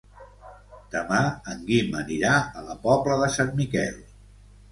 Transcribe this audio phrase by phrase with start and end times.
[0.93, 1.19] Demà
[1.51, 4.01] en Guim anirà a la Pobla de Sant Miquel.